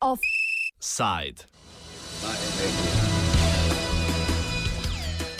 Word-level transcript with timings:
Offside. 0.00 1.44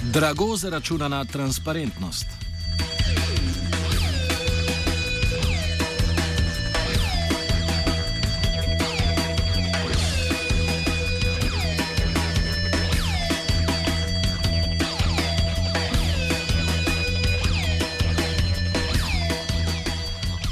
Drago 0.02 0.56
zaračunana 0.56 1.24
transparentnost. 1.24 2.39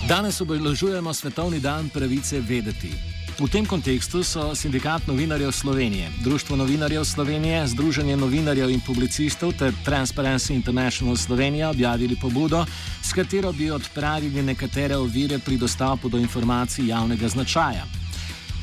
Danes 0.09 0.41
obeležujemo 0.41 1.13
Svetovni 1.13 1.61
dan 1.61 1.93
pravice 1.93 2.41
vedeti. 2.41 2.89
V 3.37 3.45
tem 3.45 3.67
kontekstu 3.69 4.25
so 4.25 4.57
Sindikat 4.57 5.05
novinarjev 5.05 5.53
Slovenije, 5.53 6.09
Društvo 6.25 6.57
novinarjev 6.57 7.05
Slovenije, 7.05 7.67
Združenje 7.67 8.17
novinarjev 8.17 8.73
in 8.73 8.81
publicistov 8.81 9.53
ter 9.53 9.69
Transparency 9.85 10.57
International 10.57 11.17
Slovenija 11.17 11.69
objavili 11.71 12.17
pobudo, 12.17 12.65
s 13.05 13.13
katero 13.13 13.53
bi 13.53 13.71
odpravili 13.71 14.43
nekatere 14.43 14.97
ovire 14.97 15.39
pri 15.39 15.57
dostopu 15.57 16.09
do 16.09 16.17
informacij 16.19 16.89
javnega 16.89 17.29
značaja. 17.29 17.85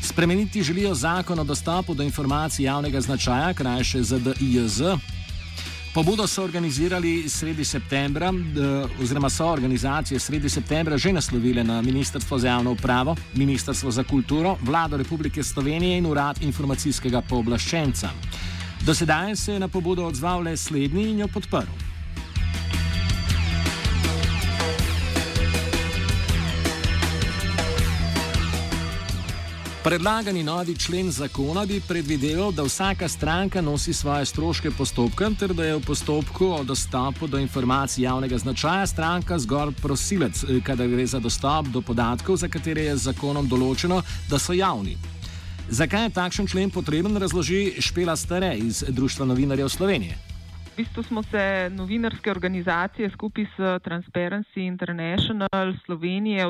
Spremeniti 0.02 0.64
želijo 0.64 0.96
zakon 0.96 1.40
o 1.40 1.44
dostopu 1.44 1.94
do 1.94 2.04
informacij 2.04 2.66
javnega 2.66 3.02
značaja, 3.02 3.54
krajše 3.54 4.04
ZDIJZ, 4.04 4.82
Pobudo 5.96 6.28
so 6.28 6.44
organizirali 6.44 7.30
sredi 7.30 7.64
septembra, 7.64 8.30
oziroma 9.02 9.30
so 9.30 9.46
organizacije 9.48 10.20
sredi 10.20 10.50
septembra 10.50 10.98
že 10.98 11.14
naslovile 11.14 11.64
na 11.64 11.82
Ministrstvo 11.82 12.38
za 12.40 12.48
javno 12.48 12.72
upravo, 12.72 13.16
Ministrstvo 13.34 13.92
za 13.92 14.04
kulturo, 14.04 14.58
Vlado 14.62 14.98
Republike 14.98 15.44
Slovenije 15.44 15.98
in 15.98 16.06
Urad 16.06 16.44
informacijskega 16.44 17.22
pooblaščenca. 17.22 18.10
Do 18.82 18.94
sedaj 18.94 19.36
se 19.36 19.54
je 19.54 19.60
na 19.60 19.68
pobudo 19.68 20.06
odzval 20.06 20.44
le 20.44 20.58
slednji 20.58 21.10
in 21.10 21.20
jo 21.20 21.28
podprl. 21.28 21.85
Predlagani 29.86 30.44
novi 30.44 30.76
člen 30.78 31.12
zakona 31.12 31.66
bi 31.66 31.82
predvideval, 31.88 32.52
da 32.52 32.64
vsaka 32.64 33.08
stranka 33.08 33.62
nosi 33.62 33.94
svoje 33.94 34.26
stroške 34.26 34.72
postopka, 34.72 35.30
ter 35.40 35.54
da 35.54 35.64
je 35.66 35.76
v 35.76 35.84
postopku 35.86 36.46
o 36.46 36.64
dostopu 36.64 37.28
do 37.28 37.38
informacij 37.38 38.04
javnega 38.04 38.38
značaja 38.38 38.88
stranka 38.88 39.38
zgolj 39.40 39.76
prosilec, 39.82 40.44
eh, 40.44 40.62
kadar 40.66 40.88
gre 40.88 41.06
za 41.06 41.20
dostop 41.20 41.68
do 41.68 41.82
podatkov, 41.82 42.38
za 42.38 42.48
katere 42.48 42.82
je 42.82 42.96
z 42.98 43.14
zakonom 43.14 43.46
določeno, 43.48 44.02
da 44.30 44.40
so 44.40 44.54
javni. 44.54 44.98
Zakaj 45.70 46.04
je 46.04 46.10
takšen 46.10 46.48
člen 46.48 46.72
potreben, 46.72 47.18
razloži 47.18 47.78
Špela 47.82 48.16
Stare 48.16 48.58
iz 48.58 48.84
Društva 48.90 49.26
novinarjev 49.26 49.70
Slovenije. 49.70 50.18
V 50.74 50.78
bistvu 50.78 51.04
smo 51.04 51.24
se 51.24 51.70
novinarske 51.70 52.32
organizacije 52.32 53.10
skupaj 53.10 53.46
s 53.46 53.60
Transparency 53.86 54.66
International 54.66 55.78
Slovenije 55.86 56.46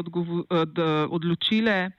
odločile, 1.10 1.92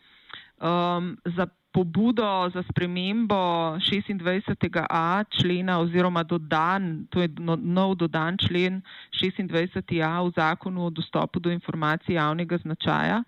um, 0.61 1.17
za 1.37 1.47
pobudo 1.77 2.51
za 2.55 2.63
spremembo 2.71 3.77
26a 3.77 5.25
člena 5.29 5.79
oziroma 5.79 6.23
dodan, 6.23 7.07
to 7.11 7.21
je 7.21 7.29
no, 7.39 7.57
nov 7.57 7.95
dodan 7.95 8.39
člen 8.39 8.81
26a 9.13 10.25
v 10.25 10.33
zakonu 10.37 10.87
o 10.87 10.91
dostopu 10.91 11.41
do 11.41 11.51
informacij 11.51 12.15
javnega 12.17 12.57
značaja. 12.57 13.23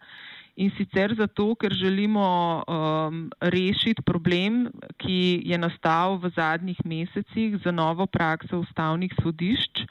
In 0.56 0.72
sicer 0.74 1.14
zato, 1.14 1.54
ker 1.54 1.72
želimo 1.72 2.64
um, 2.66 3.30
rešiti 3.40 4.02
problem, 4.02 4.72
ki 4.96 5.42
je 5.44 5.58
nastal 5.58 6.16
v 6.18 6.32
zadnjih 6.34 6.80
mesecih 6.84 7.60
za 7.64 7.70
novo 7.70 8.06
prakso 8.06 8.58
ustavnih 8.58 9.12
sodišč. 9.22 9.84
Uh, 9.84 9.86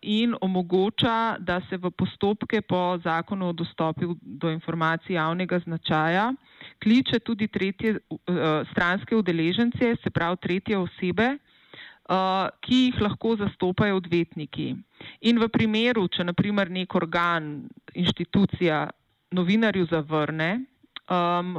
in 0.00 0.34
omogoča, 0.40 1.36
da 1.38 1.60
se 1.68 1.76
v 1.76 1.90
postopke 1.90 2.62
po 2.62 2.98
zakonu 3.04 3.48
o 3.48 3.52
dostopu 3.52 4.16
do 4.22 4.50
informacij 4.50 5.14
javnega 5.14 5.58
značaja 5.58 6.32
kliče 6.82 7.18
tudi 7.18 7.48
tretje 7.48 7.98
uh, 8.08 8.18
stranske 8.70 9.16
udeležence, 9.16 9.96
se 10.02 10.10
pravi 10.10 10.36
tretje 10.42 10.78
osebe, 10.78 11.28
uh, 11.36 12.48
ki 12.60 12.80
jih 12.86 13.00
lahko 13.00 13.36
zastopajo 13.40 13.96
odvetniki. 14.00 14.74
In 15.28 15.40
v 15.40 15.48
primeru, 15.52 16.06
če 16.08 16.26
naprimer 16.30 16.70
nek 16.70 16.94
organ, 16.94 17.68
inštitucija 17.94 18.86
novinarju 19.34 19.88
zavrne, 19.90 20.50
um, 21.10 21.58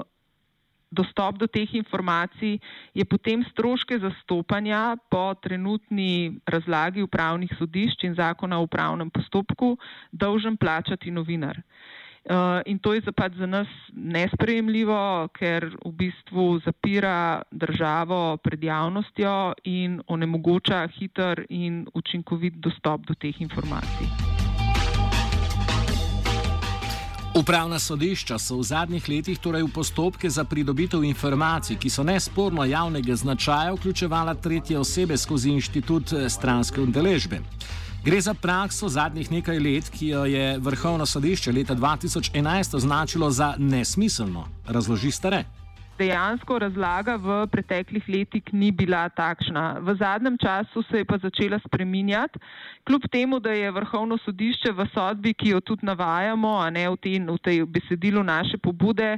dostop 0.91 1.37
do 1.37 1.47
teh 1.47 1.73
informacij, 1.75 2.59
je 2.93 3.05
potem 3.05 3.43
stroške 3.43 3.99
zastopanja 3.99 4.97
po 5.09 5.33
trenutni 5.41 6.39
razlagi 6.45 7.01
upravnih 7.01 7.51
sodišč 7.57 8.03
in 8.03 8.15
zakona 8.15 8.59
o 8.59 8.67
upravnem 8.67 9.09
postopku 9.09 9.77
dolžen 10.11 10.57
plačati 10.57 11.11
novinar. 11.11 11.61
Uh, 12.25 12.61
in 12.65 12.79
to 12.79 12.93
je 12.97 13.01
pač 13.13 13.37
za 13.37 13.45
nas 13.45 13.69
nesprejemljivo, 13.93 15.29
ker 15.29 15.69
v 15.85 15.91
bistvu 15.93 16.57
zapira 16.65 17.45
državo 17.51 18.37
pred 18.41 18.63
javnostjo 18.63 19.53
in 19.69 20.01
onemogoča 20.07 20.87
hiter 20.97 21.45
in 21.49 21.85
učinkovit 21.93 22.57
dostop 22.57 23.05
do 23.05 23.13
teh 23.13 23.41
informacij. 23.41 24.44
Upravna 27.35 27.79
sodišča 27.79 28.37
so 28.39 28.55
v 28.55 28.63
zadnjih 28.63 29.09
letih 29.09 29.39
torej 29.39 29.65
v 29.67 29.71
postopke 29.75 30.29
za 30.29 30.45
pridobitev 30.47 31.03
informacij, 31.03 31.75
ki 31.75 31.89
so 31.91 32.03
nesporno 32.03 32.63
javnega 32.63 33.15
značaja, 33.15 33.73
vključevala 33.75 34.37
tretje 34.39 34.79
osebe 34.79 35.17
skozi 35.17 35.51
inštitut 35.51 36.13
eh, 36.13 36.29
stranske 36.29 36.81
udeležbe. 36.81 37.41
Gre 38.05 38.21
za 38.21 38.33
prakso 38.33 38.87
zadnjih 38.89 39.31
nekaj 39.31 39.59
let, 39.59 39.89
ki 39.91 40.07
jo 40.07 40.23
je 40.25 40.57
Vrhovno 40.59 41.05
sodišče 41.05 41.51
leta 41.51 41.75
2011 41.75 42.75
označilo 42.75 43.31
za 43.31 43.53
nesmiselno, 43.57 44.47
razloži 44.67 45.11
stare 45.11 45.43
dejansko 45.97 46.59
razlaga 46.59 47.15
v 47.15 47.45
preteklih 47.51 48.03
letih 48.09 48.43
ni 48.53 48.71
bila 48.71 49.07
takšna. 49.09 49.79
V 49.79 49.95
zadnjem 49.99 50.37
času 50.37 50.83
se 50.89 51.01
je 51.01 51.05
pa 51.05 51.17
začela 51.17 51.59
spreminjati, 51.59 52.39
kljub 52.87 53.07
temu, 53.11 53.39
da 53.39 53.51
je 53.51 53.71
vrhovno 53.71 54.17
sodišče 54.17 54.71
v 54.71 54.87
sodbi, 54.93 55.33
ki 55.33 55.55
jo 55.55 55.59
tudi 55.59 55.85
navajamo, 55.85 56.57
a 56.59 56.69
ne 56.69 56.89
v, 56.89 56.97
tej, 56.97 57.19
v 57.23 57.39
tej 57.39 57.65
besedilu 57.65 58.23
naše 58.23 58.57
pobude, 58.57 59.17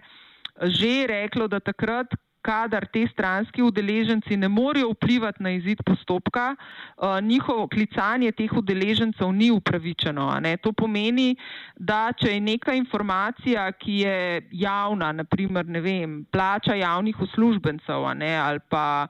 že 0.61 1.07
reklo, 1.07 1.47
da 1.47 1.59
takrat, 1.59 2.13
kadar 2.47 2.87
te 2.93 3.03
stranski 3.11 3.61
udeleženci 3.61 4.37
ne 4.37 4.47
morejo 4.47 4.93
vplivati 4.95 5.43
na 5.43 5.51
izid 5.57 5.83
postopka, 5.85 6.55
uh, 6.55 7.19
njihovo 7.21 7.67
klicanje 7.67 8.31
teh 8.31 8.53
udeležencev 8.53 9.31
ni 9.35 9.51
upravičeno. 9.51 10.31
To 10.63 10.71
pomeni, 10.71 11.35
da 11.75 12.11
če 12.15 12.33
je 12.33 12.41
neka 12.41 12.73
informacija, 12.73 13.71
ki 13.71 13.99
je 14.03 14.17
javna, 14.51 15.11
naprimer 15.11 15.65
vem, 15.83 16.21
plača 16.31 16.75
javnih 16.75 17.19
uslužbencev 17.21 18.07
ne, 18.15 18.35
ali 18.37 18.59
pa 18.69 19.07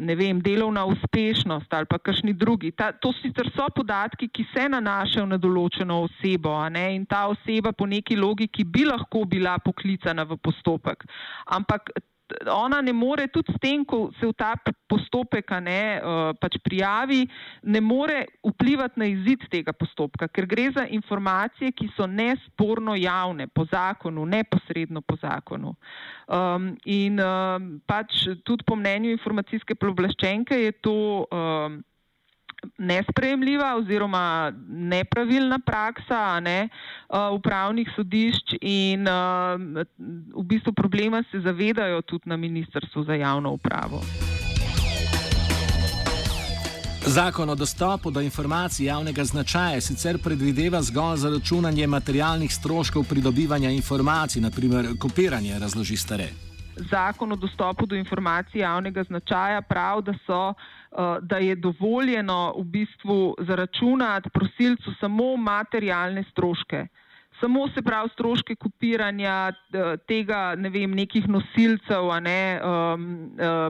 ne 0.00 0.14
vem, 0.14 0.40
delovna 0.42 0.84
uspešnost 0.84 1.74
ali 1.74 1.86
pa 1.86 1.98
kakšni 1.98 2.32
drugi. 2.32 2.70
Ta, 2.70 2.92
to 2.92 3.12
sicer 3.20 3.50
so 3.54 3.66
podatki, 3.74 4.28
ki 4.28 4.46
se 4.52 4.68
nanašajo 4.68 5.26
na 5.30 5.38
določeno 5.38 6.02
osebo 6.08 6.56
ne, 6.74 6.88
in 6.96 7.06
ta 7.06 7.26
oseba 7.30 7.72
po 7.72 7.86
neki 7.86 8.16
logiki 8.16 8.64
bi 8.64 8.84
lahko 8.88 9.24
bila 9.24 9.58
poklicana 9.58 10.26
v 10.28 10.38
postopek. 10.42 11.06
Ampak 11.46 11.94
ona 12.50 12.80
ne 12.80 12.92
more 12.92 13.26
tudi 13.28 13.52
s 13.52 13.60
tem, 13.60 13.84
ko 13.84 14.10
se 14.18 14.26
v 14.26 14.32
ta 14.36 14.54
postopek 14.90 15.50
ne, 15.62 16.00
uh, 16.00 16.32
pač 16.40 16.58
prijavi, 16.64 17.24
ne 17.62 17.80
more 17.80 18.24
vplivati 18.44 19.00
na 19.00 19.08
izid 19.10 19.46
tega 19.52 19.72
postopka, 19.72 20.28
ker 20.28 20.46
gre 20.46 20.68
za 20.74 20.86
informacije, 20.86 21.72
ki 21.72 21.88
so 21.96 22.06
nesporno 22.06 22.96
javne 22.98 23.46
po 23.46 23.66
zakonu, 23.70 24.26
neposredno 24.26 25.00
po 25.00 25.16
zakonu. 25.22 25.74
Um, 26.28 26.74
in 26.84 27.20
um, 27.20 27.80
pač 27.86 28.26
tudi 28.44 28.64
po 28.66 28.76
mnenju 28.76 29.14
informacijske 29.14 29.74
pooblaščenke 29.74 30.62
je 30.66 30.72
to. 30.84 31.26
Um, 31.30 31.82
nespremljiva 32.78 33.76
oziroma 33.76 34.52
nepravilna 34.68 35.58
praksa 35.66 36.40
ne, 36.40 36.68
upravnih 37.32 37.88
sodišč 37.96 38.56
in 38.60 39.08
v 40.34 40.44
bistvu 40.44 40.72
problema 40.72 41.22
se 41.30 41.40
zavedajo 41.40 42.02
tudi 42.02 42.28
na 42.28 42.36
Ministrstvu 42.36 43.04
za 43.04 43.14
javno 43.14 43.52
upravo. 43.52 44.02
Zakon 47.06 47.50
o 47.50 47.54
dostopu 47.54 48.10
do 48.10 48.20
informacij 48.20 48.86
javnega 48.86 49.24
značaja 49.24 49.80
sicer 49.80 50.18
predvideva 50.18 50.82
zgolj 50.82 51.16
zaračunanje 51.16 51.86
materialnih 51.86 52.54
stroškov 52.54 53.04
pridobivanja 53.04 53.70
informacij, 53.70 54.42
naprimer 54.42 54.88
kopiranje, 54.98 55.58
razloži 55.58 55.96
stare. 55.96 56.53
Zakon 56.76 57.32
o 57.32 57.36
dostopu 57.36 57.86
do 57.86 57.96
informacij 57.96 58.60
javnega 58.60 59.02
značaja 59.02 59.62
prav, 59.62 60.02
da, 60.02 60.14
so, 60.26 60.48
uh, 60.48 61.16
da 61.22 61.38
je 61.38 61.54
dovoljeno 61.54 62.54
v 62.58 62.64
bistvu 62.64 63.34
zaračunati 63.38 64.30
prosilcu 64.30 64.94
samo 65.00 65.36
materialne 65.36 66.24
stroške 66.30 66.86
samo 67.40 67.68
se 67.68 67.82
pravi 67.82 68.08
stroške 68.12 68.54
kopiranja 68.54 69.52
tega, 70.08 70.54
ne 70.56 70.70
vem, 70.70 70.94
nekih 70.94 71.26
nosilcev, 71.28 72.08
ne, 72.22 72.60
um, 72.64 73.04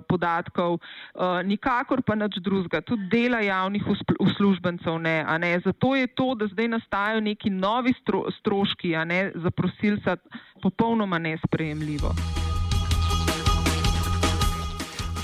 podatkov, 0.08 0.78
nikakor 1.44 2.02
pa 2.06 2.14
nič 2.18 2.38
drugega, 2.44 2.82
tudi 2.86 3.08
dela 3.10 3.40
javnih 3.42 3.82
uslužbencev 4.20 4.98
ne, 4.98 5.16
ne. 5.38 5.52
Zato 5.64 5.94
je 5.96 6.06
to, 6.06 6.34
da 6.34 6.46
zdaj 6.52 6.68
nastajajo 6.76 7.20
neki 7.20 7.50
novi 7.50 7.94
stro, 8.00 8.24
stroški, 8.38 8.94
a 8.96 9.04
ne 9.04 9.30
za 9.34 9.50
prosilca, 9.50 10.16
popolnoma 10.62 11.18
nesprejemljivo. 11.18 12.43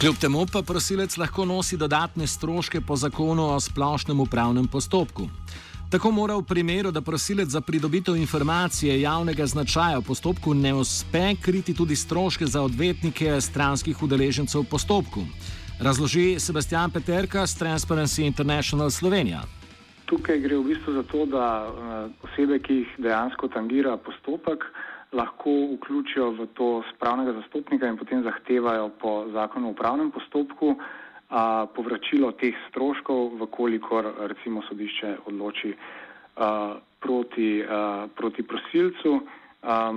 Kljub 0.01 0.17
temu 0.17 0.47
pa 0.53 0.63
prosilec 0.63 1.17
lahko 1.17 1.45
nosi 1.45 1.77
dodatne 1.77 2.27
stroške 2.27 2.81
po 2.81 2.97
zakonu 2.97 3.43
o 3.53 3.61
splošnem 3.61 4.21
upravnem 4.21 4.65
postopku. 4.67 5.27
Tako 5.91 6.11
mora 6.11 6.37
v 6.39 6.45
primeru, 6.49 6.91
da 6.91 7.03
prosilec 7.05 7.49
za 7.49 7.61
pridobitev 7.61 8.17
informacije 8.17 9.01
javnega 9.01 9.47
značaja 9.47 9.99
v 9.99 10.07
postopku 10.07 10.55
ne 10.55 10.73
uspe, 10.75 11.35
kriti 11.43 11.75
tudi 11.75 11.97
stroške 11.97 12.47
za 12.47 12.63
odvetnike 12.63 13.41
stranskih 13.41 14.03
udeležencev 14.03 14.63
v 14.63 14.71
postopku. 14.71 15.27
Razloži 15.81 16.41
Sebastian 16.41 16.91
Peterka 16.91 17.47
z 17.47 17.61
Transparency 17.61 18.25
International 18.25 18.91
Slovenija. 18.91 19.43
Tukaj 20.09 20.41
gre 20.41 20.57
v 20.57 20.65
bistvu 20.65 20.93
za 20.97 21.03
to, 21.13 21.27
da 21.27 21.45
eh, 21.69 22.09
osebe, 22.25 22.59
ki 22.59 22.75
jih 22.75 22.97
dejansko 23.05 23.53
tangira 23.53 23.99
postopek, 24.01 24.65
lahko 25.13 25.51
vključijo 25.75 26.31
v 26.31 26.47
to 26.55 26.83
spravnega 26.95 27.33
zastopnika 27.33 27.87
in 27.87 27.97
potem 27.97 28.23
zahtevajo 28.23 28.89
po 28.89 29.27
zakonu 29.33 29.69
o 29.69 29.71
upravnem 29.71 30.11
postopku 30.11 30.77
a, 31.31 31.67
povračilo 31.75 32.33
teh 32.33 32.55
stroškov, 32.71 33.39
vkolikor 33.43 34.07
recimo 34.31 34.63
sodišče 34.69 35.17
odloči 35.27 35.75
a, 36.37 36.77
proti, 37.01 37.63
a, 37.63 38.07
proti 38.15 38.43
prosilcu, 38.43 39.21
a, 39.63 39.93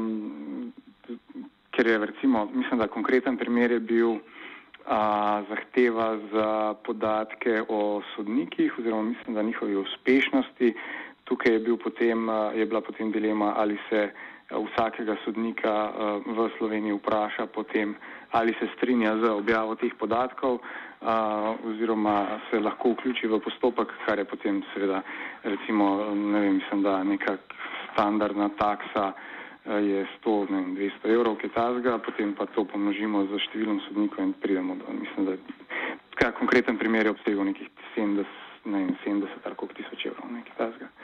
ker 1.74 1.88
je 1.88 1.98
recimo, 1.98 2.45
mislim, 2.54 2.80
da 2.80 2.88
konkreten 2.88 3.38
primer 3.38 3.71
je 3.71 3.80
bil 3.80 4.18
a, 4.86 5.42
zahteva 5.50 6.18
za 6.33 6.74
podatke 6.86 7.62
o 7.69 8.01
sodnikih 8.16 8.80
oziroma 8.80 9.13
mislim, 9.13 9.36
da 9.36 9.44
njihovi 9.44 9.75
uspešnosti. 9.75 10.74
Tukaj 11.24 11.54
je, 11.54 11.59
bil 11.59 11.77
potem, 11.77 12.27
je 12.56 12.66
bila 12.66 12.81
potem 12.81 13.12
dilema, 13.12 13.54
ali 13.57 13.77
se 13.89 14.09
vsakega 14.54 15.16
sodnika 15.26 15.92
v 16.26 16.50
Sloveniji 16.58 16.98
vpraša 16.98 17.46
potem, 17.46 17.96
ali 18.32 18.54
se 18.60 18.68
strinja 18.76 19.18
z 19.18 19.30
objavo 19.30 19.76
teh 19.76 19.94
podatkov 20.00 20.60
oziroma 21.66 22.40
se 22.50 22.60
lahko 22.60 22.90
vključi 22.90 23.28
v 23.28 23.40
postopek, 23.40 23.92
kar 24.06 24.20
je 24.20 24.26
potem 24.26 24.64
seveda 24.74 25.02
recimo, 25.44 26.16
ne 26.16 26.40
vem, 26.40 26.54
mislim, 26.56 26.84
da 26.84 27.04
neka 27.04 27.38
standardna 27.94 28.50
taksa 28.58 29.12
je 29.66 30.08
100, 30.24 30.52
ne 30.52 30.58
vem, 30.58 30.76
200 30.76 31.14
evrov, 31.14 31.36
kaj 31.36 31.50
tazga, 31.56 31.98
potem 31.98 32.34
pa 32.36 32.46
to 32.46 32.66
pomnožimo 32.66 33.26
z 33.28 33.40
številom 33.48 33.80
sodnikov 33.88 34.24
in 34.24 34.34
pridemo 34.34 34.76
do, 34.76 34.92
mislim, 34.92 35.26
da 35.26 35.38
kaj, 36.20 36.36
konkreten 36.40 36.78
primer 36.78 37.08
je 37.08 37.16
obsegal 37.16 37.48
nekih 37.48 37.68
70, 37.96 38.28
ne 38.66 38.78
vem, 38.86 38.96
70 39.06 39.28
ali 39.44 39.56
koliko 39.56 39.80
tisoč 39.80 40.06
evrov, 40.12 40.32
nekaj 40.32 40.56
tazga. 40.60 41.03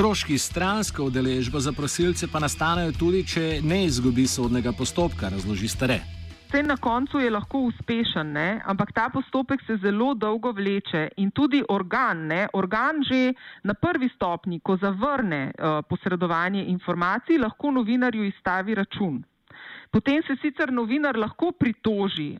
Stroški 0.00 0.38
stranske 0.38 1.02
udeležbe 1.02 1.60
za 1.60 1.72
prosilce 1.76 2.24
pa 2.32 2.40
nastanejo 2.40 2.92
tudi, 2.96 3.18
če 3.20 3.42
ne 3.60 3.82
izgubi 3.84 4.24
sodnega 4.24 4.72
postopka, 4.72 5.28
razloži 5.28 5.68
stare. 5.68 5.98
Vse 6.48 6.62
na 6.64 6.78
koncu 6.80 7.20
je 7.20 7.28
lahko 7.30 7.60
uspešen, 7.68 8.32
ne? 8.32 8.62
ampak 8.64 8.94
ta 8.96 9.10
postopek 9.12 9.60
se 9.66 9.76
zelo 9.82 10.14
dolgo 10.14 10.54
vleče 10.56 11.02
in 11.20 11.28
tudi 11.36 11.60
organ, 11.68 12.24
ne? 12.32 12.46
organ 12.56 13.04
že 13.04 13.34
na 13.62 13.74
prvi 13.74 14.08
stopni, 14.14 14.62
ko 14.64 14.78
zavrne 14.80 15.42
uh, 15.52 15.84
posredovanje 15.84 16.64
informacij, 16.72 17.36
lahko 17.36 17.70
novinarju 17.70 18.24
izstavi 18.24 18.80
račun. 18.80 19.20
Potem 19.90 20.22
se 20.22 20.36
sicer 20.38 20.70
novinar 20.70 21.16
lahko 21.18 21.50
pritoži, 21.50 22.36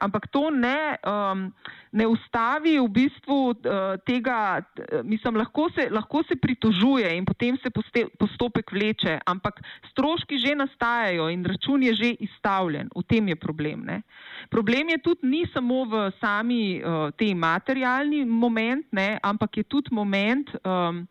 ampak 0.00 0.24
to 0.32 0.48
ne, 0.48 0.96
um, 1.04 1.52
ne 1.92 2.06
ustavi 2.08 2.78
v 2.80 2.88
bistvu 2.88 3.36
uh, 3.52 4.00
tega, 4.08 4.64
mislim, 5.04 5.36
lahko 5.36 5.68
se, 5.76 5.90
lahko 5.92 6.22
se 6.24 6.36
pritožuje 6.40 7.12
in 7.12 7.26
potem 7.28 7.58
se 7.60 7.68
poste, 7.68 8.06
postopek 8.18 8.72
vleče, 8.72 9.18
ampak 9.26 9.60
stroški 9.92 10.40
že 10.40 10.54
nastajajo 10.56 11.28
in 11.28 11.44
račun 11.44 11.84
je 11.84 11.94
že 11.94 12.10
izstavljen. 12.24 12.88
V 12.96 13.04
tem 13.04 13.28
je 13.28 13.36
problem. 13.36 13.84
Ne? 13.84 14.00
Problem 14.48 14.88
je 14.96 14.98
tudi 15.04 15.28
ni 15.28 15.44
samo 15.52 15.84
v 15.84 16.08
sami 16.24 16.80
uh, 16.80 17.12
tej 17.12 17.34
materialni 17.36 18.24
moment, 18.24 18.88
ne? 18.96 19.20
ampak 19.20 19.60
je 19.60 19.64
tudi 19.68 19.92
moment. 19.92 20.48
Um, 20.64 21.04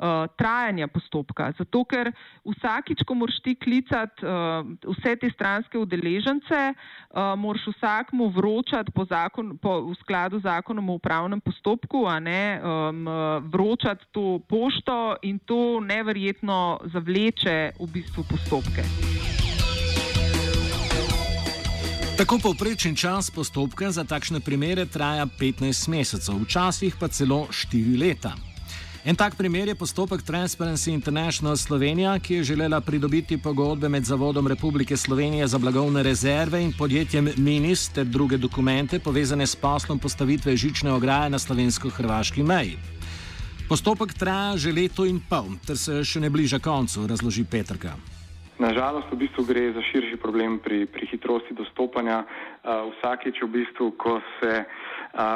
uh, 0.00 0.26
trajanja 0.36 0.88
postopka. 0.88 1.52
Zato, 1.58 1.84
ker 1.84 2.10
vsakič, 2.48 3.04
ko 3.04 3.14
moraš 3.14 3.40
ti 3.44 3.54
klicati 3.54 4.24
uh, 4.24 4.64
vse 4.96 5.14
te 5.20 5.30
stranske 5.30 5.78
udeležence, 5.78 6.60
uh, 6.72 7.36
moraš 7.36 7.68
vsakmu 7.76 8.30
vročati 8.32 8.92
po 8.96 9.04
zakon, 9.04 9.54
po, 9.60 9.92
v 9.92 9.94
skladu 10.00 10.40
z 10.40 10.48
zakonom 10.48 10.90
o 10.90 10.98
upravnem 10.98 11.40
postopku, 11.40 12.06
a 12.08 12.18
ne 12.20 12.60
um, 12.60 13.06
vročati 13.52 14.08
to 14.10 14.40
pošto 14.48 15.16
in 15.22 15.38
to 15.38 15.80
neverjetno 15.80 16.80
zavleče 16.92 17.76
v 17.80 17.86
bistvu 17.92 18.24
postopke. 18.24 18.84
Tako 22.20 22.36
povprečen 22.42 22.92
čas 22.96 23.30
postopka 23.32 23.88
za 23.88 24.04
takšne 24.04 24.44
primere 24.44 24.84
traja 24.84 25.24
15 25.24 25.88
mesecev, 25.88 26.36
včasih 26.44 26.96
pa 27.00 27.08
celo 27.08 27.48
4 27.48 27.96
leta. 27.96 28.49
En 29.00 29.16
tak 29.16 29.32
primer 29.32 29.64
je 29.68 29.74
postopek 29.74 30.20
Transparency 30.20 30.92
International 30.92 31.56
Slovenija, 31.56 32.18
ki 32.20 32.34
je 32.34 32.52
želela 32.52 32.80
pridobiti 32.80 33.38
pogodbe 33.42 33.88
med 33.88 34.04
Zavodom 34.04 34.46
Republike 34.46 34.96
Slovenije 34.96 35.46
za 35.46 35.58
blagovne 35.58 36.02
rezerve 36.02 36.60
in 36.62 36.72
podjetjem 36.78 37.28
Minis 37.36 37.88
ter 37.88 38.04
druge 38.04 38.36
dokumente 38.36 38.98
povezane 39.00 39.46
s 39.46 39.56
poslom 39.56 39.98
postavitve 39.98 40.56
žične 40.56 40.92
ograje 40.92 41.30
na 41.30 41.38
slovensko-hrvaški 41.38 42.42
meji. 42.42 42.76
Postopek 43.68 44.12
traja 44.12 44.56
že 44.56 44.72
leto 44.72 45.06
in 45.08 45.20
pol, 45.30 45.56
ter 45.66 45.78
se 45.78 46.04
še 46.04 46.20
ne 46.20 46.30
bliža 46.30 46.58
koncu, 46.58 47.06
razloži 47.08 47.44
Petrka. 47.44 47.96
Nažalost, 48.58 49.08
v 49.12 49.16
bistvu 49.16 49.44
gre 49.48 49.72
za 49.72 49.80
širši 49.80 50.20
problem 50.20 50.58
pri, 50.60 50.84
pri 50.84 51.08
hitrosti 51.08 51.56
dostopanja. 51.56 52.26
Uh, 52.60 52.92
vsakeč, 52.92 53.40
v 53.42 53.48
bistvu, 53.48 53.94
ko 53.96 54.20
se 54.40 54.52
uh, 54.60 54.79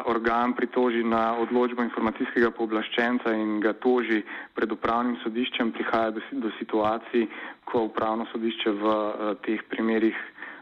organ 0.06 0.55
pritoži 0.55 1.03
na 1.05 1.35
odločbo 1.38 1.82
informacijskega 1.82 2.51
pooblaščenca 2.55 3.34
in 3.34 3.60
ga 3.60 3.72
toži 3.72 4.22
pred 4.55 4.72
upravnim 4.72 5.17
sodiščem, 5.25 5.72
prihaja 5.72 6.15
do, 6.15 6.22
do 6.31 6.51
situacij, 6.58 7.27
ko 7.65 7.89
upravno 7.91 8.27
sodišče 8.32 8.70
v 8.70 8.94
teh 9.43 9.63
primerjih 9.69 10.17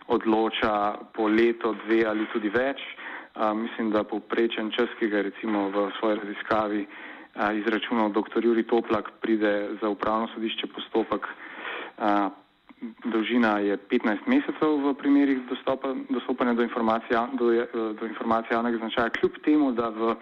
odloča 0.09 0.73
po 1.13 1.29
leto, 1.29 1.75
dve 1.85 2.05
ali 2.09 2.27
tudi 2.33 2.49
več. 2.49 2.81
Uh, 3.33 3.53
mislim, 3.57 3.91
da 3.91 4.05
povprečen 4.05 4.71
čas, 4.77 4.91
ki 4.99 5.09
ga 5.09 5.23
recimo 5.23 5.69
v 5.73 5.89
svoji 5.99 6.19
raziskavi 6.21 6.87
izračunal 7.57 8.13
dr. 8.13 8.45
Juri 8.45 8.63
Toplak, 8.69 9.11
pride 9.21 9.81
za 9.81 9.89
upravno 9.89 10.29
sodišče 10.35 10.67
postopek. 10.67 11.29
Dolžina 13.05 13.59
je 13.63 13.77
15 13.79 14.27
mesecev 14.27 14.71
v 14.83 14.95
primerih 14.99 15.39
dostopa, 15.47 15.95
dostopanja 16.11 16.55
do 16.55 16.67
do, 16.67 17.47
do 17.95 18.07
informacij 18.07 18.55
javnega 18.55 18.79
značaja, 18.79 19.11
kljub 19.11 19.39
temu, 19.45 19.73
da 19.73 19.89
v 19.89 20.17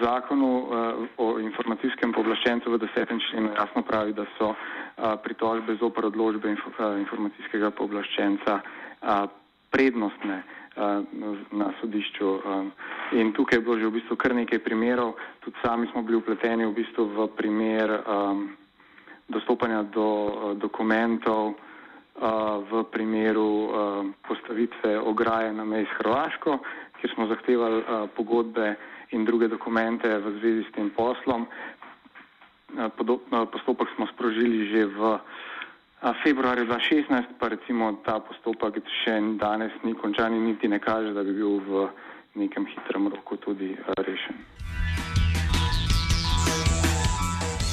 zakonu 0.00 0.52
uh, 0.58 0.68
o 1.16 1.38
informacijskem 1.38 2.12
povlaščencu 2.12 2.72
v 2.72 2.78
desetem 2.82 3.20
členu 3.20 3.52
jasno 3.54 3.82
pravi, 3.82 4.12
da 4.12 4.24
so 4.38 4.50
uh, 4.50 5.14
pritožbe 5.22 5.76
zopr 5.78 6.08
odložbe 6.08 6.50
inf, 6.50 6.64
informacijskega 6.98 7.70
povlaščenca 7.70 8.58
uh, 8.58 9.28
prednostne 9.70 10.42
uh, 10.42 11.04
na 11.52 11.70
sodišču. 11.80 12.26
Uh, 12.26 12.66
in 13.12 13.32
tukaj 13.32 13.58
je 13.58 13.62
bilo 13.62 13.78
že 13.78 13.86
v 13.86 13.96
bistvu 14.00 14.16
kar 14.16 14.34
nekaj 14.34 14.58
primerov, 14.64 15.14
tudi 15.44 15.56
sami 15.62 15.86
smo 15.92 16.02
bili 16.02 16.18
upleteni 16.18 16.66
v 16.66 16.74
bistvu 16.74 17.06
v 17.14 17.28
primer 17.38 18.00
um, 18.02 18.48
dostopanja 19.28 19.84
do 19.94 20.08
uh, 20.08 20.30
dokumentov, 20.58 21.54
v 22.70 22.84
primeru 22.90 23.68
postavitve 24.28 24.98
ograje 25.00 25.52
na 25.52 25.64
meji 25.64 25.84
s 25.84 25.96
Hrvaško, 25.98 26.58
kjer 27.00 27.12
smo 27.14 27.26
zahtevali 27.26 27.82
pogodbe 28.16 28.74
in 29.10 29.24
druge 29.24 29.48
dokumente 29.48 30.08
v 30.08 30.38
zvezi 30.38 30.64
s 30.64 30.72
tem 30.72 30.90
poslom. 30.90 31.46
Postopek 33.52 33.88
smo 33.94 34.06
sprožili 34.16 34.72
že 34.72 34.86
v 34.86 35.18
februarju 36.24 36.66
2016, 36.66 37.36
pa 37.38 37.48
recimo 37.48 37.92
ta 38.04 38.20
postopek 38.20 38.80
še 39.04 39.20
danes 39.40 39.72
ni 39.84 39.94
končan 39.94 40.34
in 40.34 40.44
niti 40.44 40.68
ne 40.68 40.78
kaže, 40.78 41.12
da 41.12 41.22
bi 41.22 41.32
bil 41.32 41.60
v 41.60 41.88
nekem 42.36 42.66
hitrem 42.66 43.08
roku 43.08 43.36
tudi 43.36 43.76
rešen. 43.96 44.36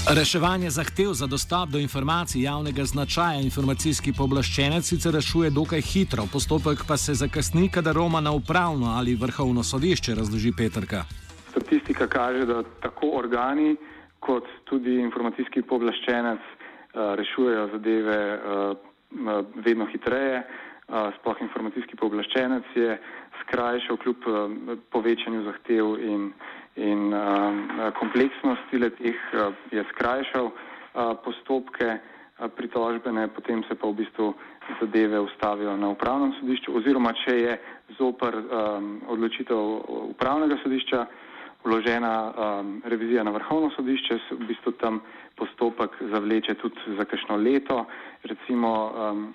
Reševanje 0.09 0.69
zahtev 0.69 1.13
za 1.13 1.27
dostop 1.27 1.69
do 1.69 1.79
informacij 1.79 2.41
javnega 2.41 2.83
značaja 2.83 3.39
informacijski 3.39 4.11
pooblaščenec 4.17 4.83
sicer 4.83 5.13
rešuje 5.15 5.49
dokaj 5.49 5.81
hitro, 5.81 6.23
postopek 6.33 6.83
pa 6.87 6.97
se 6.97 7.13
zakasni, 7.13 7.69
kadar 7.71 7.95
Roma 7.95 8.19
na 8.19 8.31
upravno 8.31 8.87
ali 8.99 9.15
vrhovno 9.15 9.63
sodišče, 9.63 10.15
razloži 10.15 10.51
Petrka. 10.57 11.05
Statistika 11.51 12.07
kaže, 12.07 12.45
da 12.45 12.63
tako 12.83 13.13
organi 13.15 13.75
kot 14.19 14.43
tudi 14.63 14.99
informacijski 14.99 15.61
pooblaščenec 15.61 16.41
uh, 16.51 17.15
rešujejo 17.15 17.69
zadeve 17.71 18.19
uh, 18.35 18.75
vedno 19.65 19.87
hitreje. 19.91 20.43
Sploh 21.19 21.37
informacijski 21.41 21.95
pooblaščenec 21.95 22.75
je 22.75 22.97
skrajšal 23.41 23.97
kljub 23.97 24.25
povečanju 24.91 25.43
zahtev 25.43 25.95
in 26.03 26.33
in 26.75 27.13
uh, 27.13 27.91
kompleksnosti 27.99 28.77
letih 28.77 29.19
uh, 29.33 29.53
je 29.71 29.83
skrajšal 29.93 30.49
uh, 30.49 31.13
postopke 31.25 31.99
pritožbene, 32.55 33.27
potem 33.27 33.63
se 33.63 33.75
pa 33.75 33.87
v 33.87 33.93
bistvu 34.03 34.33
zadeve 34.81 35.19
ustavijo 35.19 35.77
na 35.77 35.89
upravnem 35.93 36.33
sodišču 36.39 36.75
oziroma 36.75 37.13
če 37.13 37.35
je 37.39 37.53
zoper 37.97 38.35
um, 38.35 39.01
odločitev 39.07 39.59
upravnega 40.09 40.57
sodišča 40.63 41.05
vložena 41.63 42.13
um, 42.31 42.81
revizija 42.85 43.23
na 43.23 43.31
vrhovno 43.31 43.71
sodišče, 43.75 44.17
se 44.27 44.35
v 44.35 44.47
bistvu 44.47 44.71
tam 44.81 44.99
postopek 45.35 45.95
zavleče 46.11 46.53
tudi 46.59 46.97
za 46.97 47.05
kakšno 47.05 47.37
leto, 47.37 47.85
recimo 48.23 48.71
um, 48.91 49.33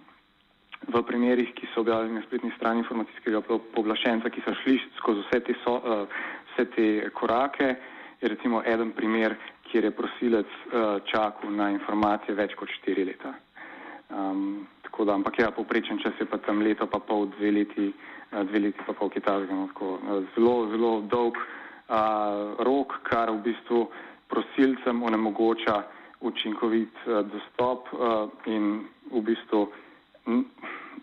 v 0.88 1.02
primerih, 1.02 1.50
ki 1.54 1.66
so 1.74 1.80
objavljeni 1.80 2.20
na 2.20 2.26
spletni 2.26 2.52
strani 2.56 2.84
informacijskega 2.84 3.40
povlaščenca, 3.74 4.30
ki 4.30 4.44
so 4.44 4.54
šli 4.62 4.76
skozi 5.00 5.24
vse 5.26 5.40
te 5.48 5.56
so, 5.64 5.78
uh, 5.80 6.20
vse 6.58 6.70
te 6.74 7.10
korake. 7.10 7.76
Je 8.20 8.28
recimo 8.28 8.62
eden 8.66 8.92
primer, 8.92 9.36
kjer 9.70 9.84
je 9.84 9.90
prosilec 9.90 10.46
uh, 10.46 10.98
čakal 11.04 11.50
na 11.50 11.70
informacije 11.70 12.34
več 12.34 12.54
kot 12.54 12.68
štiri 12.80 13.04
leta. 13.04 13.34
Um, 14.08 14.66
tako 14.82 15.04
da, 15.04 15.14
ampak 15.14 15.38
ja, 15.38 15.50
poprečen 15.50 15.98
čas 16.02 16.12
je 16.18 16.26
pa 16.26 16.38
tam 16.38 16.62
leto, 16.62 16.86
pa 16.86 16.98
pol, 16.98 17.28
dve 17.38 17.52
leti, 17.52 17.92
uh, 18.32 18.42
dve 18.48 18.58
leti 18.58 18.86
pa 18.86 18.92
pol 18.92 19.10
kitajskega. 19.10 19.54
No, 19.54 19.68
uh, 19.70 20.24
zelo, 20.34 20.56
zelo 20.72 20.92
dolg 21.06 21.38
uh, 21.38 22.58
rok, 22.66 22.98
kar 23.06 23.30
v 23.30 23.44
bistvu 23.44 23.86
prosilcem 24.28 25.02
onemogoča 25.02 25.84
učinkovit 26.20 27.06
uh, 27.06 27.22
dostop 27.28 27.92
uh, 27.92 28.26
in 28.50 28.82
v 29.12 29.22
bistvu 29.22 29.68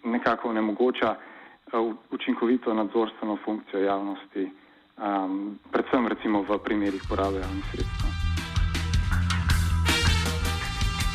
nekako 0.04 0.50
onemogoča 0.52 1.16
uh, 1.16 1.96
učinkovito 2.12 2.74
nadzorstveno 2.74 3.38
funkcijo 3.46 3.86
javnosti 3.86 4.50
um, 4.98 5.60
predvsem 5.72 6.08
recimo 6.08 6.44
v 6.44 6.60
primerih 6.64 7.02
porabe 7.10 7.40
javnih 7.40 7.66
sredstev. 7.72 8.16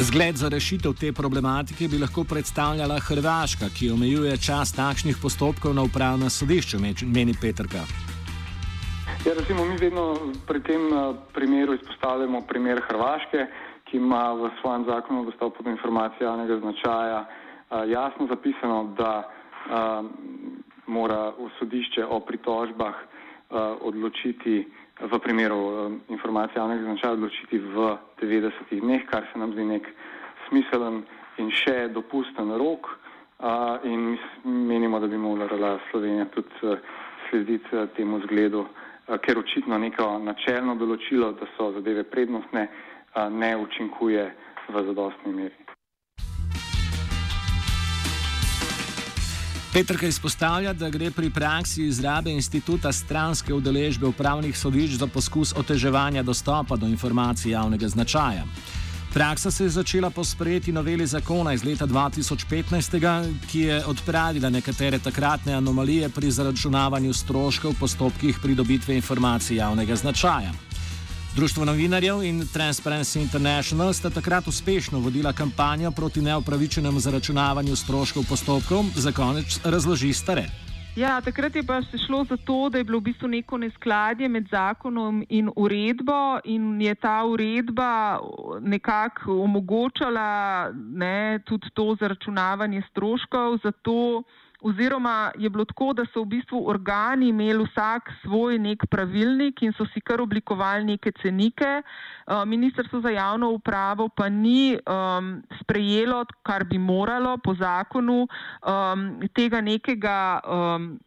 Zgled 0.00 0.36
za 0.36 0.48
rešitev 0.48 0.92
te 0.96 1.12
problematike 1.12 1.88
bi 1.88 1.98
lahko 2.00 2.24
predstavljala 2.24 2.96
Hrvaška, 2.98 3.68
ki 3.68 3.90
omejuje 3.92 4.36
čas 4.40 4.72
takšnih 4.72 5.16
postopkov 5.22 5.74
na 5.76 5.84
upravnem 5.84 6.30
sodišču, 6.30 6.80
meni 7.04 7.34
Petrka. 7.36 7.84
Ja, 9.26 9.36
recimo, 9.36 9.64
mi 9.68 9.76
vedno 9.76 10.32
pri 10.48 10.62
tem 10.64 10.88
uh, 10.88 11.16
primeru 11.36 11.74
izpostavljamo 11.74 12.40
primer 12.48 12.80
Hrvaške, 12.88 13.46
ki 13.84 13.96
ima 13.96 14.32
v 14.32 14.48
svojem 14.60 14.84
zakonu 14.88 15.24
dostop 15.24 15.60
do 15.60 15.70
informacij 15.70 16.24
javnega 16.24 16.56
značaja 16.64 17.20
uh, 17.20 17.84
jasno 17.90 18.26
zapisano, 18.26 18.94
da 18.96 19.12
uh, 19.20 20.08
mora 20.86 21.32
sodišče 21.58 22.04
o 22.08 22.20
pritožbah 22.20 22.94
odločiti 23.80 24.64
v 25.00 25.18
primeru 25.18 25.56
eh, 25.56 26.12
informacije 26.12 26.60
javnega 26.60 26.82
značaja 26.82 27.12
odločiti 27.12 27.58
v 27.58 27.96
90 28.20 28.80
dneh, 28.80 29.06
kar 29.06 29.26
se 29.32 29.38
nam 29.38 29.52
zdi 29.52 29.64
nek 29.64 29.88
smiselen 30.48 31.02
in 31.38 31.50
še 31.50 31.88
dopusten 31.88 32.52
rok 32.60 32.90
eh, 32.90 33.88
in 33.88 34.18
menimo, 34.44 35.00
da 35.00 35.06
bi 35.06 35.16
morala 35.16 35.78
Slovenija 35.90 36.28
tudi 36.34 36.76
slediti 37.30 37.86
temu 37.96 38.20
zgledu, 38.26 38.66
ker 39.22 39.38
očitno 39.38 39.78
neko 39.78 40.18
načelno 40.18 40.74
določilo, 40.78 41.32
da 41.32 41.46
so 41.56 41.72
zadeve 41.72 42.04
prednostne, 42.04 42.68
ne 43.30 43.50
učinkuje 43.56 44.26
v 44.70 44.84
zadostni 44.86 45.34
meri. 45.34 45.69
Petrka 49.72 50.06
izpostavlja, 50.06 50.72
da 50.72 50.88
gre 50.90 51.10
pri 51.10 51.28
praksi 51.30 51.84
izrabe 51.86 52.30
instituta 52.30 52.92
stranske 52.92 53.54
udeležbe 53.54 54.06
upravnih 54.06 54.58
sodišč 54.58 54.96
za 54.98 55.06
poskus 55.06 55.52
oteževanja 55.56 56.22
dostopa 56.22 56.76
do 56.76 56.86
informacij 56.86 57.52
javnega 57.52 57.88
značaja. 57.88 58.44
Praksa 59.14 59.50
se 59.50 59.64
je 59.64 59.70
začela 59.70 60.10
po 60.10 60.24
sprejeti 60.24 60.72
noveli 60.72 61.06
zakona 61.06 61.52
iz 61.52 61.64
leta 61.64 61.86
2015, 61.86 63.30
ki 63.50 63.60
je 63.60 63.84
odpravila 63.86 64.50
nekatere 64.50 64.98
takratne 64.98 65.54
anomalije 65.54 66.08
pri 66.08 66.30
zaračunavanju 66.30 67.12
stroškov 67.12 67.70
v 67.70 67.80
postopkih 67.80 68.38
pridobitve 68.42 68.96
informacij 68.96 69.56
javnega 69.56 69.96
značaja. 69.96 70.69
Društvo 71.36 71.64
novinarjev 71.64 72.22
in 72.22 72.40
Transparency 72.40 73.20
International 73.22 73.92
sta 73.92 74.10
takrat 74.10 74.46
uspešno 74.46 74.98
vodila 74.98 75.32
kampanjo 75.32 75.90
proti 75.90 76.20
neopravičenemu 76.20 77.00
zaračunavanju 77.00 77.76
stroškov 77.76 78.24
postopkov, 78.28 78.84
za 78.94 79.12
konec 79.12 79.60
razloži 79.64 80.12
stare. 80.12 80.44
Ja, 80.96 81.20
takrat 81.20 81.56
je 81.56 81.62
pa 81.62 81.82
se 81.82 81.98
šlo 82.06 82.24
za 82.24 82.36
to, 82.36 82.68
da 82.68 82.78
je 82.78 82.84
bilo 82.84 82.98
v 82.98 83.02
bistvu 83.02 83.28
neko 83.28 83.58
neskladje 83.58 84.28
med 84.28 84.48
zakonom 84.50 85.24
in 85.28 85.50
uredbo 85.56 86.40
in 86.44 86.80
je 86.82 86.94
ta 86.94 87.24
uredba 87.24 88.18
nekako 88.60 89.42
omogočala 89.42 90.70
ne, 90.74 91.38
tudi 91.46 91.70
to 91.74 91.96
zaračunavanje 92.00 92.82
stroškov. 92.90 93.58
Zato 93.62 94.22
oziroma 94.62 95.32
je 95.38 95.50
bilo 95.50 95.64
tako, 95.64 95.92
da 95.92 96.04
so 96.12 96.22
v 96.22 96.36
bistvu 96.36 96.62
organi 96.68 97.28
imeli 97.28 97.64
vsak 97.64 98.10
svoj 98.22 98.58
nek 98.58 98.86
pravilnik 98.90 99.62
in 99.62 99.72
so 99.72 99.86
si 99.94 100.00
kar 100.00 100.20
oblikovali 100.20 100.84
neke 100.84 101.12
cenike. 101.22 101.82
Uh, 102.26 102.44
Ministrstvo 102.44 103.00
za 103.00 103.10
javno 103.10 103.50
upravo 103.50 104.08
pa 104.08 104.28
ni 104.28 104.76
um, 104.76 105.42
sprejelo, 105.60 106.24
kar 106.42 106.64
bi 106.64 106.78
moralo 106.78 107.36
po 107.38 107.54
zakonu, 107.54 108.26
um, 108.26 109.20
tega 109.34 109.60
nekega. 109.60 110.40
Um, 110.44 110.98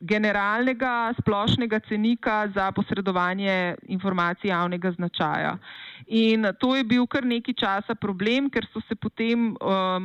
generalnega 0.00 1.14
splošnega 1.20 1.80
cenika 1.88 2.48
za 2.54 2.72
posredovanje 2.72 3.74
informacij 3.88 4.50
javnega 4.50 4.92
značaja. 4.92 5.56
In 6.06 6.46
to 6.58 6.76
je 6.76 6.84
bil 6.86 7.06
kar 7.10 7.24
nekaj 7.26 7.54
časa 7.58 7.96
problem, 7.98 8.46
ker 8.46 8.62
so 8.70 8.78
se 8.86 8.94
potem 8.94 9.56
um, 9.58 10.04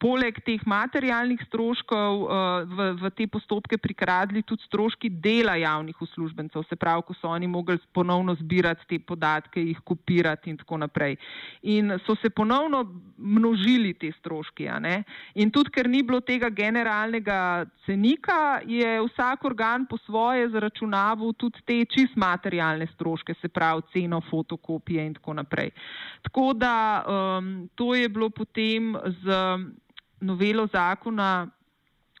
poleg 0.00 0.38
teh 0.46 0.62
materialnih 0.64 1.42
stroškov 1.44 2.22
uh, 2.24 2.64
v, 2.64 2.86
v 3.02 3.10
te 3.12 3.26
postopke 3.28 3.76
prikradli 3.76 4.40
tudi 4.48 4.64
stroški 4.64 5.10
dela 5.20 5.58
javnih 5.60 6.00
uslužbencev, 6.00 6.64
se 6.64 6.76
pravi, 6.76 7.04
ko 7.04 7.16
so 7.20 7.28
oni 7.28 7.50
mogli 7.52 7.76
ponovno 7.92 8.32
zbirati 8.40 8.88
te 8.88 8.98
podatke, 8.98 9.60
jih 9.60 9.82
kopirati 9.84 10.54
in 10.54 10.56
tako 10.62 10.80
naprej. 10.80 11.18
In 11.68 11.92
so 12.06 12.16
se 12.16 12.30
ponovno 12.32 12.80
množili 13.18 13.92
te 13.92 14.08
stroški. 14.16 14.70
In 15.36 15.52
tudi, 15.52 15.68
ker 15.74 15.88
ni 15.88 16.00
bilo 16.02 16.22
tega 16.24 16.48
generalnega 16.48 17.66
cenika, 17.84 18.62
je 18.64 18.96
vsak 19.04 19.44
organ 19.44 19.84
po 19.84 20.00
svoje 20.06 20.48
zaračunaval 20.48 21.36
tudi 21.36 21.60
te 21.68 21.82
čist 21.84 22.16
materialne 22.16 22.88
stroške, 22.94 23.36
se 23.36 23.52
pravi 23.52 23.84
ceno 23.92 24.24
fotokopije 24.30 25.09
in 25.10 25.18
tako 25.18 25.34
naprej. 25.42 25.70
Tako 26.22 26.52
da 26.54 26.74
um, 27.04 27.68
to 27.74 27.94
je 27.94 28.08
bilo 28.08 28.30
potem 28.30 28.94
z 29.22 29.40
novelo 30.20 30.66
zakona 30.72 31.48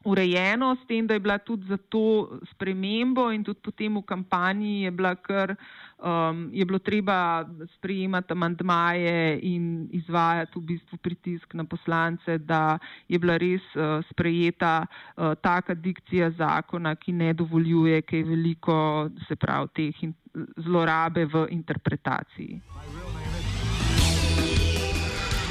urejeno, 0.04 0.76
s 0.80 0.86
tem, 0.88 1.06
da 1.06 1.14
je 1.14 1.20
bila 1.20 1.38
tudi 1.38 1.66
za 1.68 1.76
to 1.76 2.40
spremembo 2.54 3.30
in 3.32 3.44
tudi 3.44 3.60
potem 3.60 3.96
v 3.96 4.02
kampanji 4.02 4.82
je, 4.82 4.92
kar, 5.22 5.56
um, 5.98 6.48
je 6.52 6.64
bilo 6.64 6.78
treba 6.78 7.44
sprejemati 7.76 8.32
amandmaje 8.32 9.38
in 9.42 9.88
izvajati 9.92 10.58
v 10.58 10.62
bistvu 10.62 10.96
pritisk 10.96 11.54
na 11.54 11.64
poslance, 11.64 12.38
da 12.38 12.78
je 13.08 13.18
bila 13.18 13.36
res 13.36 13.62
uh, 13.76 14.00
sprejeta 14.10 14.86
uh, 14.86 15.34
taka 15.42 15.74
dikcija 15.74 16.30
zakona, 16.30 16.94
ki 16.96 17.12
ne 17.12 17.32
dovoljuje, 17.34 18.02
ki 18.02 18.16
je 18.16 18.24
veliko, 18.24 19.10
se 19.28 19.36
pravi, 19.36 19.68
teh 19.74 20.04
in, 20.04 20.14
zlorabe 20.56 21.26
v 21.26 21.46
interpretaciji. 21.50 22.60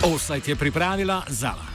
Offside 0.03 0.47
je 0.47 0.55
pripravila 0.55 1.23
Zala. 1.27 1.68